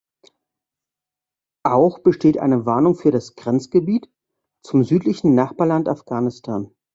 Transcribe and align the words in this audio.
Auch 1.63 1.99
besteht 1.99 2.39
eine 2.39 2.65
Warnung 2.65 2.95
für 2.95 3.11
das 3.11 3.35
Grenzgebiet 3.35 4.09
zum 4.63 4.83
südlichen 4.83 5.35
Nachbarland 5.35 5.87
Afghanistan. 5.89 6.71